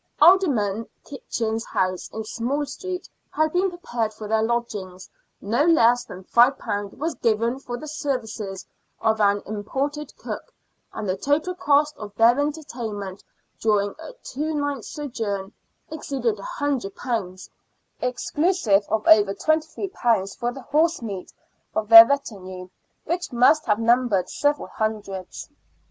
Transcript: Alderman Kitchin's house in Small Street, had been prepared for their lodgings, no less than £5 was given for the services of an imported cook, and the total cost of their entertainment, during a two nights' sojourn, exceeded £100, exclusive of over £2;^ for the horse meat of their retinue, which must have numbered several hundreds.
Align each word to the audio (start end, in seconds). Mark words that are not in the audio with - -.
Alderman 0.19 0.87
Kitchin's 1.03 1.63
house 1.63 2.09
in 2.11 2.23
Small 2.23 2.65
Street, 2.65 3.07
had 3.29 3.53
been 3.53 3.69
prepared 3.69 4.11
for 4.11 4.27
their 4.27 4.41
lodgings, 4.41 5.07
no 5.39 5.63
less 5.63 6.05
than 6.05 6.23
£5 6.23 6.97
was 6.97 7.13
given 7.13 7.59
for 7.59 7.77
the 7.77 7.87
services 7.87 8.65
of 8.99 9.21
an 9.21 9.43
imported 9.45 10.11
cook, 10.17 10.51
and 10.91 11.07
the 11.07 11.15
total 11.15 11.53
cost 11.53 11.95
of 11.97 12.15
their 12.15 12.39
entertainment, 12.39 13.23
during 13.59 13.93
a 13.99 14.13
two 14.23 14.55
nights' 14.55 14.87
sojourn, 14.87 15.53
exceeded 15.91 16.37
£100, 16.37 17.49
exclusive 18.01 18.83
of 18.89 19.05
over 19.05 19.35
£2;^ 19.35 20.35
for 20.35 20.51
the 20.51 20.63
horse 20.63 21.03
meat 21.03 21.31
of 21.75 21.89
their 21.89 22.07
retinue, 22.07 22.69
which 23.03 23.31
must 23.31 23.67
have 23.67 23.77
numbered 23.77 24.27
several 24.31 24.65
hundreds. 24.67 25.51